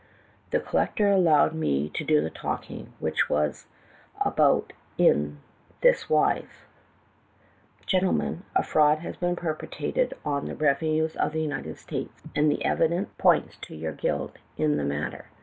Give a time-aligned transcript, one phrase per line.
[0.49, 3.67] The collector allowed me to do the talking, which was
[4.19, 5.41] about in
[5.81, 6.65] this wise:
[7.85, 12.65] "'Gentlemen, a fraud has been perpetrated on the revenues of the United States, and the
[12.65, 13.61] evidence A CHEMICAL DETECTIVE.
[13.61, 15.25] 311 points to your guilt in the matter.